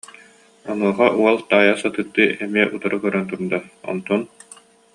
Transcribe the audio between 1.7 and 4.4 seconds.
сатыырдыы эмиэ утары көрөн турда, онтон: